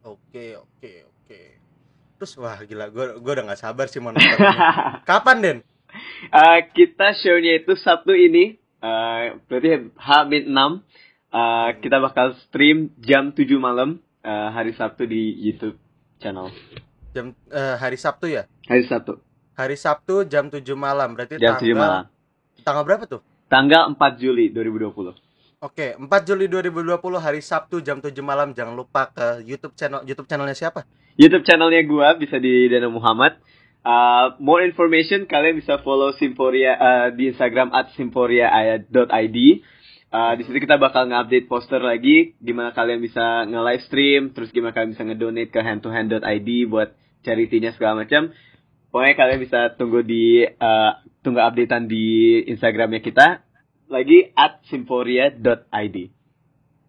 Oke, 0.05 0.61
oke, 0.61 0.93
oke. 1.09 1.41
Terus 2.21 2.33
wah 2.37 2.61
gila, 2.61 2.93
gue 2.93 3.25
gue 3.25 3.33
udah 3.33 3.45
nggak 3.49 3.63
sabar 3.65 3.89
sih 3.89 4.05
mau 4.05 4.13
nonton. 4.13 4.37
Kapan 5.09 5.37
Den? 5.41 5.59
Eh, 6.35 6.61
kita 6.75 7.15
show-nya 7.23 7.63
itu 7.63 7.79
Sabtu 7.79 8.11
ini, 8.17 8.59
eh, 8.83 9.23
berarti 9.47 9.95
H-6. 9.95 10.59
Eh, 11.35 11.69
kita 11.83 11.97
bakal 12.03 12.35
stream 12.47 12.91
jam 12.99 13.31
7 13.31 13.47
malam 13.59 14.03
eh, 14.23 14.49
hari 14.51 14.75
Sabtu 14.75 15.07
di 15.07 15.35
YouTube 15.39 15.79
channel. 16.19 16.51
Jam 17.15 17.35
eh, 17.51 17.77
hari 17.79 17.99
Sabtu 17.99 18.27
ya? 18.27 18.47
Hari 18.67 18.87
Sabtu, 18.87 19.19
Hari 19.55 19.77
Sabtu 19.79 20.27
jam 20.27 20.51
7 20.51 20.63
malam. 20.75 21.15
Berarti 21.15 21.39
jam 21.39 21.55
7 21.55 21.63
tanggal 21.63 21.79
malam. 21.79 22.05
tanggal 22.67 22.83
berapa 22.83 23.05
tuh? 23.07 23.21
Tanggal 23.47 23.95
4 23.95 24.23
Juli 24.23 24.51
2020. 24.51 25.15
Oke, 25.63 25.97
4 25.97 26.29
Juli 26.29 26.51
2020 26.51 26.99
hari 27.23 27.41
Sabtu 27.41 27.79
jam 27.81 28.03
7 28.03 28.11
malam. 28.21 28.51
Jangan 28.51 28.75
lupa 28.75 29.15
ke 29.15 29.47
YouTube 29.47 29.79
channel 29.79 30.03
YouTube 30.03 30.27
channelnya 30.27 30.59
siapa? 30.59 30.85
YouTube 31.15 31.47
channelnya 31.47 31.87
gua 31.87 32.19
bisa 32.19 32.37
di 32.43 32.67
Dana 32.67 32.91
Muhammad. 32.91 33.39
Uh, 33.85 34.33
more 34.41 34.65
information 34.65 35.29
kalian 35.29 35.61
bisa 35.61 35.77
follow 35.85 36.17
Simporia 36.17 36.73
uh, 36.73 37.09
di 37.13 37.29
Instagram 37.29 37.69
at 37.69 37.93
simporia.id. 37.93 39.39
Uh, 40.09 40.33
di 40.41 40.43
situ 40.49 40.57
kita 40.57 40.81
bakal 40.81 41.05
nge-update 41.05 41.53
poster 41.53 41.85
lagi 41.85 42.33
gimana 42.41 42.73
kalian 42.73 43.05
bisa 43.05 43.45
nge-live 43.45 43.85
stream, 43.85 44.23
terus 44.33 44.49
gimana 44.57 44.73
kalian 44.73 44.97
bisa 44.97 45.05
nge-donate 45.05 45.53
ke 45.53 45.61
handtohand.id 45.61 46.49
buat 46.73 46.97
charity-nya 47.29 47.77
segala 47.77 48.09
macam. 48.09 48.33
Pokoknya 48.89 49.15
kalian 49.21 49.41
bisa 49.45 49.77
tunggu 49.77 50.01
di 50.01 50.49
uh, 50.49 50.93
tunggu 51.21 51.45
updatean 51.45 51.85
di 51.85 52.41
Instagramnya 52.47 53.05
kita 53.05 53.45
lagi 53.93 54.33
at 54.33 54.65
simporia.id. 54.71 56.14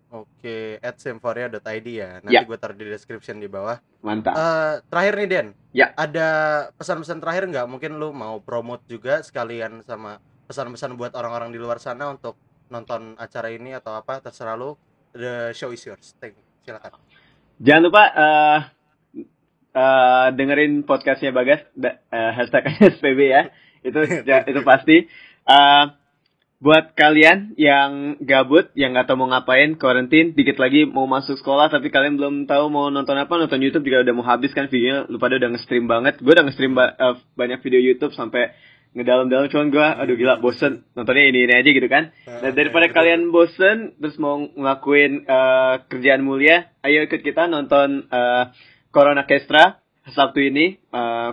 Oke, 0.10 0.78
at 0.80 0.96
semforia.id 0.96 1.60
ya. 1.88 2.22
Nanti 2.22 2.32
Ya. 2.32 2.46
gue 2.46 2.56
taruh 2.56 2.78
di 2.78 2.86
description 2.86 3.38
di 3.38 3.50
bawah. 3.50 3.82
Mantap. 4.00 4.38
Eh, 4.38 4.76
terakhir 4.88 5.14
nih 5.18 5.28
Den. 5.28 5.48
Ya. 5.74 5.92
Ada 5.94 6.28
pesan-pesan 6.78 7.20
terakhir 7.20 7.50
nggak? 7.50 7.66
Mungkin 7.68 7.98
lu 7.98 8.14
mau 8.14 8.40
promote 8.40 8.86
juga 8.86 9.20
sekalian 9.20 9.82
sama 9.84 10.22
pesan-pesan 10.46 10.94
buat 10.96 11.18
orang-orang 11.18 11.50
di 11.50 11.60
luar 11.60 11.82
sana 11.82 12.08
untuk 12.08 12.38
nonton 12.70 13.18
acara 13.18 13.50
ini 13.50 13.74
atau 13.74 13.98
apa 13.98 14.22
terserah 14.22 14.56
lu. 14.56 14.78
The 15.12 15.52
show 15.52 15.74
is 15.74 15.82
yours. 15.84 16.14
Thank 16.18 16.38
you. 16.38 16.46
Silakan. 16.64 16.96
Jangan 17.58 17.82
lupa 17.84 18.04
eh 18.12 18.60
eh, 19.76 20.28
dengerin 20.32 20.84
podcastnya 20.84 21.32
Bagas, 21.32 21.66
da- 21.74 22.00
eh, 22.08 22.32
hashtag 22.32 22.64
SPB 22.96 23.20
ya. 23.26 23.44
Itu 23.82 24.00
itu 24.24 24.62
pasti. 24.64 25.06
Eh, 25.46 25.84
buat 26.64 26.96
kalian 26.96 27.54
yang 27.60 28.16
gabut, 28.24 28.72
yang 28.80 28.96
nggak 28.96 29.12
tahu 29.12 29.20
mau 29.20 29.30
ngapain, 29.30 29.76
karantin, 29.76 30.32
dikit 30.32 30.56
lagi 30.56 30.88
mau 30.88 31.04
masuk 31.04 31.36
sekolah, 31.36 31.68
tapi 31.68 31.92
kalian 31.92 32.16
belum 32.16 32.36
tahu 32.48 32.72
mau 32.72 32.88
nonton 32.88 33.20
apa, 33.20 33.36
nonton 33.36 33.60
YouTube 33.60 33.84
juga 33.86 34.08
udah 34.08 34.14
mau 34.16 34.26
habis 34.26 34.56
kan 34.56 34.72
videonya, 34.72 35.06
lu 35.12 35.20
pada 35.20 35.36
udah 35.36 35.52
nge-stream 35.52 35.86
banget. 35.86 36.24
Gue 36.24 36.32
udah 36.32 36.46
nge-stream 36.48 36.74
ba- 36.74 36.96
eh, 36.96 37.16
banyak 37.36 37.60
video 37.60 37.84
YouTube 37.84 38.16
sampai 38.16 38.56
ngedalam-dalam, 38.96 39.52
cuman 39.52 39.68
gue, 39.68 39.84
aduh 39.84 40.16
gila, 40.16 40.40
bosen. 40.40 40.88
Nontonnya 40.96 41.28
ini-ini 41.28 41.54
aja 41.60 41.70
gitu 41.70 41.88
kan. 41.92 42.16
Nah, 42.24 42.52
daripada 42.56 42.88
Betul. 42.88 42.96
kalian 42.96 43.22
bosen 43.36 43.78
terus 44.00 44.16
mau 44.16 44.40
ngelakuin 44.40 45.28
eh, 45.28 45.76
kerjaan 45.92 46.24
mulia, 46.24 46.72
ayo 46.88 47.04
ikut 47.04 47.20
kita 47.20 47.52
nonton 47.52 48.08
eh, 48.08 48.44
Corona 48.96 49.28
Kestra 49.28 49.84
Sabtu 50.08 50.40
ini. 50.40 50.80
Eh, 50.80 51.30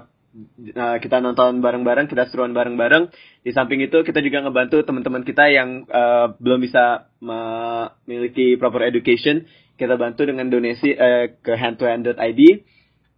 eh, 0.73 0.97
kita 0.99 1.21
nonton 1.21 1.61
bareng-bareng, 1.61 2.09
kita 2.09 2.29
seruan 2.33 2.57
bareng-bareng. 2.57 3.13
Di 3.45 3.53
samping 3.53 3.85
itu 3.85 4.01
kita 4.03 4.25
juga 4.25 4.43
ngebantu 4.45 4.81
teman-teman 4.83 5.23
kita 5.23 5.53
yang 5.53 5.85
eh, 5.87 6.27
belum 6.41 6.61
bisa 6.65 7.13
memiliki 7.21 8.57
proper 8.57 8.89
education. 8.89 9.45
Kita 9.77 9.97
bantu 10.01 10.29
dengan 10.29 10.49
donasi 10.49 10.93
eh, 10.93 11.37
ke 11.41 11.53
handtohand.id. 11.57 12.41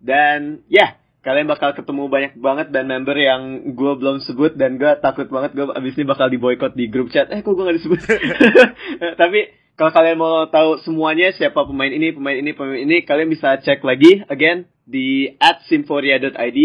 Dan 0.05 0.67
ya, 0.69 1.01
kalian 1.25 1.49
bakal 1.49 1.73
ketemu 1.73 2.13
banyak 2.13 2.33
banget 2.37 2.69
dan 2.69 2.85
member 2.85 3.17
yang 3.17 3.73
gue 3.73 3.93
belum 3.97 4.21
sebut 4.21 4.61
dan 4.61 4.77
gue 4.77 4.93
takut 5.01 5.25
banget 5.33 5.57
gue 5.57 5.65
abis 5.73 5.97
ini 5.97 6.05
bakal 6.05 6.29
di 6.29 6.37
boykot 6.37 6.77
di 6.77 6.93
grup 6.93 7.09
chat. 7.09 7.33
Eh 7.33 7.41
kok 7.41 7.57
gue 7.57 7.65
gak 7.65 7.79
disebut? 7.81 8.01
Tapi 9.23 9.41
kalau 9.75 9.91
kalian 9.91 10.21
mau 10.21 10.47
tahu 10.53 10.79
semuanya 10.85 11.33
siapa 11.35 11.65
pemain 11.67 11.91
ini, 11.91 12.15
pemain 12.15 12.37
ini, 12.37 12.53
pemain 12.55 12.79
ini, 12.79 13.03
kalian 13.03 13.27
bisa 13.33 13.59
cek 13.59 13.83
lagi 13.83 14.23
again 14.29 14.69
di 14.85 15.35
@simforia.id 15.67 16.59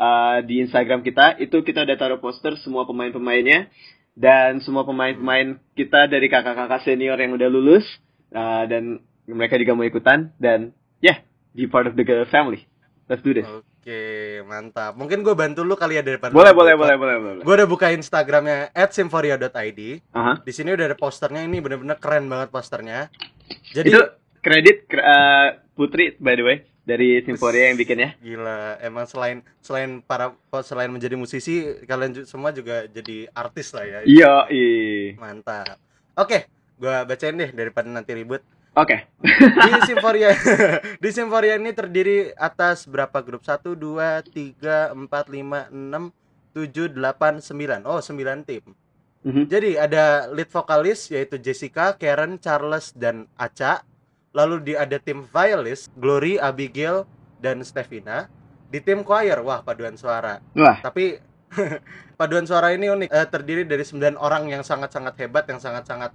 uh, 0.00 0.38
di 0.40 0.64
Instagram 0.64 1.04
kita. 1.04 1.36
Itu 1.36 1.60
kita 1.60 1.84
udah 1.84 1.96
taruh 2.00 2.20
poster 2.24 2.56
semua 2.64 2.88
pemain-pemainnya 2.88 3.68
dan 4.16 4.64
semua 4.64 4.88
pemain-pemain 4.88 5.60
kita 5.76 6.08
dari 6.08 6.26
kakak-kakak 6.32 6.82
senior 6.82 7.20
yang 7.20 7.36
udah 7.36 7.48
lulus 7.52 7.84
uh, 8.32 8.64
dan 8.64 9.04
mereka 9.28 9.60
juga 9.60 9.76
mau 9.76 9.86
ikutan 9.86 10.32
dan 10.40 10.72
yeah, 11.04 11.20
be 11.52 11.68
part 11.68 11.84
of 11.84 11.94
the 11.94 12.04
family. 12.32 12.64
Let's 13.06 13.26
do 13.26 13.34
this. 13.34 13.46
Oke, 13.46 14.44
mantap. 14.46 14.94
Mungkin 14.94 15.26
gue 15.26 15.34
bantu 15.34 15.66
lu 15.66 15.74
kali 15.74 15.98
ya 15.98 16.04
daripada 16.04 16.30
Boleh, 16.30 16.54
boleh, 16.54 16.78
boleh, 16.78 16.94
boleh, 16.94 17.16
boleh. 17.18 17.42
Gue 17.42 17.54
udah 17.58 17.66
buka 17.66 17.90
Instagramnya 17.90 18.70
@simforia.id. 18.76 19.80
Aha. 20.14 20.46
Di 20.46 20.52
sini 20.54 20.70
udah 20.76 20.94
ada 20.94 20.96
posternya. 21.00 21.42
Ini 21.42 21.58
bener-bener 21.58 21.98
keren 21.98 22.30
banget 22.30 22.54
posternya. 22.54 23.10
Jadi 23.74 23.90
Itu 23.90 24.04
kredit 24.44 24.86
kre- 24.86 25.02
uh, 25.02 25.48
Putri 25.74 26.14
by 26.20 26.34
the 26.36 26.44
way 26.44 26.56
dari 26.90 27.22
Simforia 27.22 27.70
yang 27.70 27.78
bikin 27.78 28.02
ya. 28.02 28.10
gila. 28.18 28.82
Emang 28.82 29.06
selain 29.06 29.46
selain 29.62 30.02
para 30.02 30.34
selain 30.66 30.90
menjadi 30.90 31.14
musisi, 31.14 31.78
kalian 31.86 32.26
semua 32.26 32.50
juga 32.50 32.90
jadi 32.90 33.30
artis 33.30 33.70
lah 33.70 33.86
ya. 33.86 33.98
Iya, 34.02 34.34
iya. 34.50 35.14
Mantap. 35.14 35.78
Oke, 36.18 36.50
gua 36.82 37.06
bacain 37.06 37.38
deh 37.38 37.54
daripada 37.54 37.86
nanti 37.86 38.10
ribut. 38.18 38.42
Oke. 38.74 39.06
Di 39.22 39.70
Simforia 39.88 40.30
di 41.02 41.10
Simforia 41.10 41.54
ini 41.58 41.70
terdiri 41.74 42.34
atas 42.34 42.86
berapa 42.86 43.18
grup? 43.22 43.42
1 43.42 43.74
2 43.74 43.74
3 43.74 44.94
4 44.94 45.06
5 45.06 45.70
6 45.70 46.10
7 46.54 46.94
8 46.94 47.86
9. 47.86 47.86
Oh, 47.86 47.98
9 48.02 48.46
tim. 48.46 48.64
Mhm. 49.20 49.52
Jadi 49.52 49.76
ada 49.76 50.30
lead 50.32 50.48
vokalis 50.48 51.12
yaitu 51.12 51.36
Jessica, 51.36 51.92
Karen, 51.98 52.40
Charles 52.40 52.96
dan 52.96 53.28
Aca. 53.36 53.84
Lalu 54.30 54.56
di 54.62 54.72
ada 54.74 54.96
tim 54.96 55.26
violis 55.26 55.90
Glory, 55.92 56.38
Abigail 56.38 57.02
dan 57.38 57.60
Stevina. 57.60 58.30
Di 58.70 58.78
tim 58.78 59.02
choir, 59.02 59.42
wah 59.42 59.60
paduan 59.60 59.98
suara. 59.98 60.38
Wah, 60.54 60.78
Tapi 60.78 61.18
paduan 62.18 62.46
suara 62.46 62.70
ini 62.70 62.86
unik, 62.86 63.10
Eh, 63.10 63.26
terdiri 63.26 63.66
dari 63.66 63.82
9 63.82 64.14
orang 64.14 64.46
yang 64.46 64.62
sangat-sangat 64.62 65.18
hebat, 65.18 65.44
yang 65.50 65.58
sangat-sangat 65.58 66.14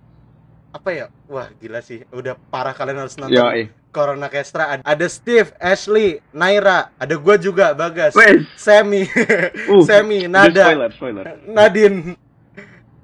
apa 0.72 0.90
ya? 0.92 1.06
Wah, 1.28 1.52
gila 1.56 1.84
sih. 1.84 2.08
Udah 2.12 2.40
parah 2.48 2.72
kalian 2.72 3.04
harus 3.04 3.16
nonton 3.16 3.36
yo, 3.36 3.48
eh. 3.52 3.68
Corona 3.92 4.28
Kestra. 4.28 4.80
Ada- 4.80 5.08
Steve, 5.08 5.52
Ashley, 5.56 6.20
Naira, 6.32 6.92
ada 6.96 7.16
gua 7.16 7.36
juga, 7.36 7.72
Bagas, 7.72 8.16
Wes. 8.16 8.44
Semi, 8.56 9.08
Uh, 9.72 9.84
Semi, 9.88 10.28
Udah 10.28 10.48
Nada, 10.48 10.64
Spoiler, 10.72 10.92
spoiler. 10.92 11.24
Nadine, 11.48 12.16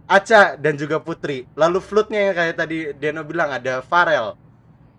Aca 0.07 0.55
dan 0.55 0.75
juga 0.75 0.99
Putri. 0.99 1.47
Lalu 1.55 1.79
flute-nya 1.79 2.31
yang 2.31 2.35
kayak 2.35 2.55
tadi 2.57 2.77
Deno 2.91 3.23
bilang 3.23 3.51
ada 3.51 3.79
Farel. 3.79 4.35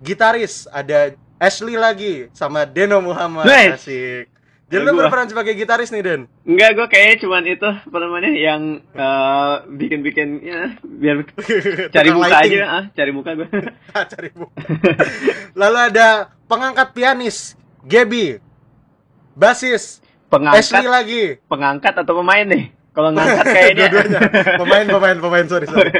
Gitaris 0.02 0.66
ada 0.68 1.14
Ashley 1.38 1.78
lagi 1.78 2.26
sama 2.34 2.66
Deno 2.66 2.98
Muhammad. 2.98 3.46
Nice. 3.46 3.86
Asik. 3.86 4.26
Jadi 4.72 4.88
lu 4.88 4.96
berperan 4.96 5.28
sebagai 5.28 5.52
gitaris 5.52 5.92
nih, 5.92 6.00
Den. 6.00 6.22
Enggak, 6.48 6.72
gue 6.72 6.86
kayaknya 6.88 7.16
cuman 7.20 7.44
itu 7.44 7.68
apa 7.68 7.98
namanya 8.00 8.32
yang 8.32 8.80
eh, 8.80 9.54
bikin-bikin 9.68 10.40
ya 10.40 10.72
biar 10.80 11.28
cari 11.94 12.08
muka 12.08 12.40
lighting. 12.40 12.56
aja 12.56 12.64
ah, 12.64 12.84
cari 12.96 13.10
muka 13.12 13.30
gue. 13.36 13.48
Cari 14.16 14.28
buku. 14.32 14.48
Lalu 15.52 15.78
ada 15.92 16.32
pengangkat 16.48 16.96
pianis, 16.96 17.52
Gaby. 17.84 18.40
Basis, 19.36 20.00
Ashley 20.00 20.32
Pengangkat 20.32 20.84
lagi. 20.88 21.24
pengangkat 21.44 21.94
atau 22.00 22.24
pemain 22.24 22.44
nih? 22.48 22.72
Kalau 22.96 23.12
ngangkat 23.12 23.46
kayaknya 23.56 23.86
Dua-duanya. 23.92 24.20
Pemain, 24.56 24.86
pemain, 24.88 25.16
pemain, 25.20 25.44
sorry, 25.52 25.66
sorry. 25.68 25.92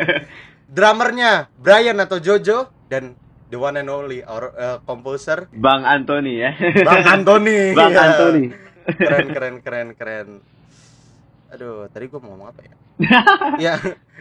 Drummernya 0.73 1.53
Brian 1.61 2.01
atau 2.01 2.17
Jojo 2.17 2.73
dan 2.89 3.21
the 3.53 3.61
one 3.61 3.77
and 3.77 3.93
only 3.93 4.25
our 4.25 4.49
uh, 4.57 4.79
composer 4.89 5.45
Bang 5.53 5.85
Anthony 5.85 6.41
ya. 6.41 6.57
Bang 6.57 7.05
Anthony. 7.05 7.59
Bang 7.79 7.93
Iya. 7.93 8.01
Anthony. 8.09 8.45
Keren, 8.97 9.27
keren, 9.31 9.55
keren, 9.61 9.89
keren. 9.93 10.29
Aduh, 11.53 11.85
tadi 11.93 12.09
gua 12.09 12.19
mau 12.25 12.33
ngomong 12.33 12.49
apa 12.49 12.61
ya? 12.65 12.75
ya, 13.69 13.73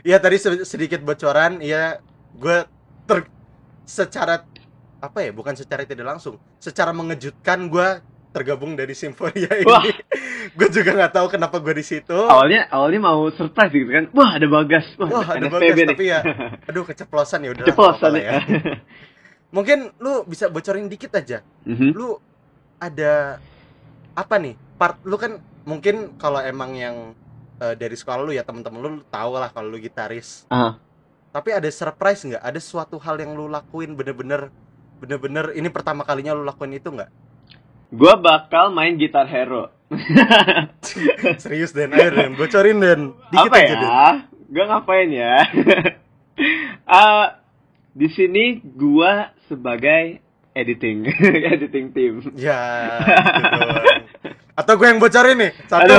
ya 0.04 0.18
tadi 0.20 0.36
se- 0.36 0.68
sedikit 0.68 1.00
bocoran. 1.00 1.64
Ya, 1.64 2.04
gue 2.36 2.68
ter 3.08 3.24
secara 3.88 4.44
apa 5.00 5.20
ya? 5.24 5.32
Bukan 5.32 5.56
secara 5.56 5.88
tidak 5.88 6.12
langsung, 6.12 6.36
secara 6.60 6.92
mengejutkan 6.92 7.72
gua 7.72 8.04
tergabung 8.36 8.76
dari 8.76 8.92
Simfonia 8.92 9.50
ini. 9.56 9.66
Wah. 9.68 9.82
gue 10.58 10.68
juga 10.74 10.92
nggak 10.98 11.14
tahu 11.16 11.28
kenapa 11.30 11.62
gue 11.62 11.70
di 11.80 11.86
situ 11.86 12.18
awalnya 12.18 12.66
awalnya 12.74 13.00
mau 13.00 13.30
surprise 13.30 13.72
gitu 13.72 13.94
kan 13.94 14.06
wah 14.10 14.36
ada 14.36 14.48
bagas 14.50 14.84
wah, 14.98 15.22
wah 15.22 15.28
ada 15.38 15.48
NSPB 15.48 15.54
bagas 15.54 15.78
nih. 15.78 15.88
tapi 15.94 16.04
ya 16.10 16.20
aduh 16.66 16.84
keceplosan 16.84 17.40
ya 17.46 17.50
udah 17.54 17.66
ceplosan 17.70 18.12
ya, 18.18 18.42
mungkin 19.52 19.92
lu 20.00 20.24
bisa 20.26 20.48
bocorin 20.48 20.88
dikit 20.88 21.12
aja. 21.16 21.44
Mhm. 21.68 21.92
lu 21.94 22.18
ada 22.82 23.38
apa 24.18 24.36
nih? 24.42 24.56
Part 24.80 25.04
lu 25.06 25.16
kan 25.20 25.38
mungkin 25.68 26.18
kalau 26.18 26.42
emang 26.42 26.74
yang 26.74 26.96
eh, 27.62 27.76
dari 27.78 27.94
sekolah 27.94 28.26
lu 28.26 28.34
ya 28.34 28.42
temen-temen 28.42 28.80
lu, 28.82 28.90
lu 28.98 29.04
tahu 29.12 29.38
lah 29.38 29.52
kalau 29.54 29.70
lu 29.70 29.78
gitaris. 29.78 30.48
Ah. 30.50 30.80
tapi 31.32 31.56
ada 31.56 31.72
surprise 31.72 32.28
nggak? 32.28 32.44
Ada 32.44 32.60
suatu 32.60 33.00
hal 33.00 33.16
yang 33.24 33.32
lu 33.32 33.48
lakuin 33.48 33.96
bener-bener 33.96 34.52
bener-bener 35.00 35.56
ini 35.56 35.72
pertama 35.72 36.04
kalinya 36.04 36.36
lu 36.36 36.44
lakuin 36.44 36.76
itu 36.76 36.92
nggak? 36.92 37.08
Gua 37.92 38.20
bakal 38.20 38.72
main 38.76 39.00
gitar 39.00 39.28
hero. 39.32 39.72
Serius 41.44 41.72
Den? 41.72 41.96
Ayo 41.96 42.12
Den 42.12 42.36
bocorin 42.36 42.84
Den. 42.84 43.02
Dikit 43.32 43.48
apa 43.48 43.58
aja 43.64 43.76
ya? 43.80 44.08
Gua 44.52 44.64
ngapain 44.76 45.08
ya? 45.08 45.36
Ah, 46.84 47.40
di 47.92 48.08
sini 48.12 48.60
gua 48.64 49.36
sebagai 49.52 50.24
editing 50.52 51.08
editing 51.56 51.86
tim 51.96 52.14
ya 52.36 52.60
gitu 53.00 54.12
atau 54.62 54.78
gue 54.78 54.88
yang 54.88 55.00
bocorin 55.00 55.38
nih? 55.40 55.52
Satu 55.66 55.96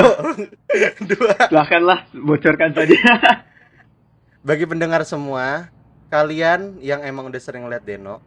dua. 1.09 1.35
Silahkanlah 1.49 1.99
bocorkan 2.15 2.71
saja. 2.71 2.95
Bagi 4.47 4.63
pendengar 4.69 5.01
semua 5.03 5.73
kalian 6.13 6.77
yang 6.79 7.01
emang 7.01 7.27
udah 7.27 7.41
sering 7.41 7.65
lihat 7.65 7.83
Deno 7.83 8.21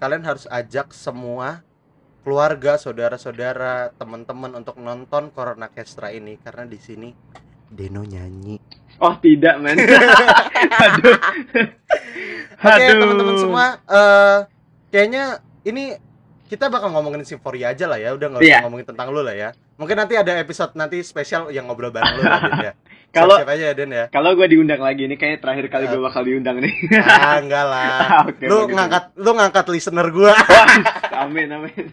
kalian 0.00 0.24
harus 0.24 0.48
ajak 0.48 0.92
semua 0.92 1.64
keluarga 2.24 2.80
saudara-saudara 2.80 3.92
teman-teman 3.96 4.56
untuk 4.58 4.80
nonton 4.80 5.30
Corona 5.30 5.68
Kestra 5.68 6.10
ini. 6.10 6.40
Karena 6.40 6.64
di 6.64 6.80
sini 6.80 7.12
Deno 7.68 8.02
nyanyi. 8.02 8.56
Oh 9.02 9.14
tidak 9.20 9.60
men. 9.60 9.76
Aduh 10.82 11.18
Oke 12.56 12.72
Aduh. 12.82 12.98
teman-teman 12.98 13.36
semua, 13.36 13.66
eh 13.84 14.38
kayaknya 14.88 15.24
ini 15.62 15.92
kita 16.46 16.66
bakal 16.66 16.88
ngomongin 16.88 17.20
Simforia 17.22 17.70
aja 17.70 17.84
lah 17.84 17.96
ya, 17.96 18.12
udah 18.12 18.26
nggak 18.28 18.40
usah 18.40 18.48
Iya. 18.48 18.60
ngomongin 18.62 18.86
tentang 18.86 19.10
lu 19.10 19.20
lah 19.20 19.34
ya. 19.34 19.50
Mungkin 19.76 19.92
nanti 19.94 20.14
ada 20.14 20.32
episode 20.34 20.72
nanti 20.72 21.02
spesial 21.02 21.50
yang 21.50 21.66
ngobrol 21.66 21.90
bareng 21.90 22.16
lu 22.16 22.22
lah, 22.22 22.40
Den 22.40 22.58
ya. 22.62 22.72
Kalau- 23.16 23.36
aja 23.38 23.64
ya 23.66 23.74
Den 23.74 23.90
ya. 23.90 24.04
kalau 24.08 24.32
gue 24.32 24.44
diundang 24.46 24.76
lagi 24.78 25.04
ini 25.04 25.16
kayaknya 25.16 25.40
terakhir 25.40 25.66
kali 25.68 25.84
gue 25.86 26.00
bakal 26.00 26.20
diundang 26.22 26.60
nih 26.60 26.74
Ah, 26.98 27.40
enggak 27.40 27.64
lah. 27.64 27.88
Oke, 28.28 28.44
lu 28.44 28.56
bagus. 28.62 28.72
ngangkat 28.72 29.04
lu 29.16 29.30
ngangkat 29.32 29.64
listener 29.68 30.06
gua. 30.10 30.32
amin 31.24 31.48
amin 31.50 31.84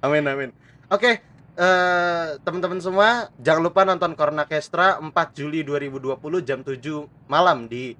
amin 0.00 0.24
amin. 0.26 0.50
Oke, 0.88 1.20
eh 1.56 2.24
teman-teman 2.40 2.76
semua 2.78 3.08
jangan 3.36 3.62
lupa 3.62 3.82
nonton 3.82 4.12
Corona 4.12 4.44
Kestra 4.44 4.96
4 4.96 5.08
Juli 5.32 5.60
2020 5.60 6.20
jam 6.40 6.60
7 6.60 6.76
malam 7.26 7.64
di 7.66 7.96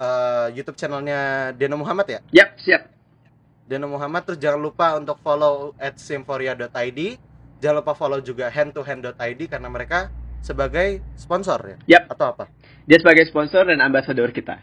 eh, 0.00 0.46
YouTube 0.56 0.80
channelnya 0.80 1.52
Deno 1.54 1.76
Muhammad 1.76 2.08
ya. 2.08 2.20
yap 2.32 2.56
siap. 2.56 2.88
Deno 3.68 3.86
Muhammad 3.86 4.26
terus 4.26 4.40
jangan 4.42 4.58
lupa 4.58 4.98
untuk 4.98 5.20
follow 5.22 5.76
at 5.78 5.94
simforia.id 6.00 7.00
jangan 7.60 7.76
lupa 7.84 7.92
follow 7.94 8.18
juga 8.18 8.48
handtohand.id 8.50 9.40
karena 9.46 9.68
mereka 9.68 10.08
sebagai 10.40 11.04
sponsor 11.14 11.60
ya? 11.62 12.00
Yap. 12.00 12.16
atau 12.16 12.26
apa? 12.34 12.44
Dia 12.88 12.98
sebagai 12.98 13.28
sponsor 13.28 13.68
dan 13.68 13.84
ambasador 13.84 14.32
kita. 14.32 14.58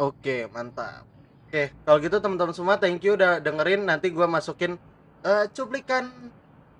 Oke 0.00 0.48
mantap. 0.50 1.04
Oke 1.46 1.76
kalau 1.84 2.00
gitu 2.00 2.16
teman-teman 2.18 2.56
semua 2.56 2.80
thank 2.80 3.04
you 3.04 3.14
udah 3.14 3.38
dengerin. 3.38 3.84
Nanti 3.84 4.10
gua 4.10 4.26
masukin 4.26 4.80
eh, 5.22 5.46
cuplikan 5.52 6.32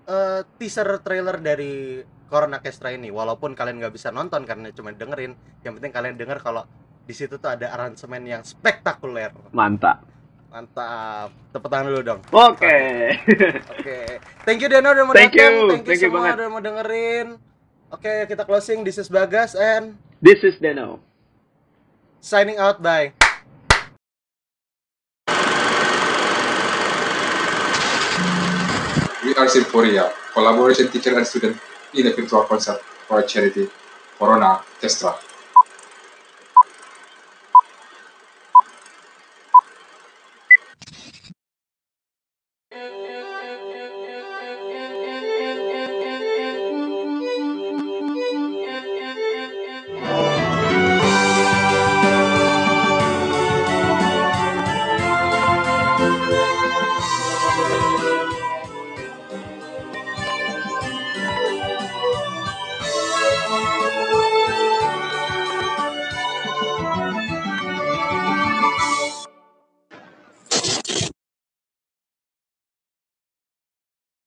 eh, 0.09 0.41
teaser 0.57 0.89
trailer 1.05 1.39
dari 1.39 2.01
Corona 2.27 2.59
Kestra 2.59 2.91
ini. 2.91 3.13
Walaupun 3.13 3.55
kalian 3.55 3.79
nggak 3.79 3.95
bisa 3.95 4.11
nonton 4.11 4.43
karena 4.49 4.73
cuma 4.73 4.91
dengerin. 4.91 5.37
Yang 5.63 5.73
penting 5.79 5.93
kalian 5.93 6.17
denger 6.19 6.41
kalau 6.43 6.65
di 7.07 7.15
situ 7.15 7.39
tuh 7.39 7.51
ada 7.55 7.71
aransemen 7.71 8.23
yang 8.27 8.43
spektakuler 8.43 9.31
mantap 9.55 10.03
mantap 10.51 11.31
tepuk 11.55 11.71
tangan 11.71 11.87
dulu 11.95 12.03
dong 12.03 12.21
oke 12.35 12.79
Oke, 13.79 13.99
thank 14.43 14.59
you 14.59 14.67
Deno 14.67 14.91
udah 14.91 15.05
mau 15.07 15.15
Thank 15.15 15.39
datang, 15.39 15.55
you, 15.55 15.71
thank 15.71 15.87
you 15.87 15.95
thank 15.95 16.03
you 16.03 16.11
semua 16.11 16.19
banget. 16.27 16.35
udah 16.43 16.49
mau 16.51 16.61
dengerin. 16.61 17.27
Oke, 17.87 18.27
kita 18.27 18.43
closing. 18.43 18.83
This 18.83 18.99
is 18.99 19.07
Bagas 19.07 19.55
and 19.55 19.95
this 20.19 20.43
is 20.43 20.59
Deno 20.59 20.99
signing 22.19 22.59
out. 22.59 22.83
Bye. 22.83 23.15
We 29.25 29.35
are 29.35 29.49
Symphoria, 29.49 30.11
collaboration 30.33 30.89
teacher 30.91 31.17
and 31.17 31.27
student 31.27 31.57
in 31.95 32.07
a 32.07 32.13
virtual 32.13 32.45
concert 32.45 32.79
for 33.07 33.23
charity 33.23 33.69
Corona 34.19 34.61
Kestra. 34.81 35.15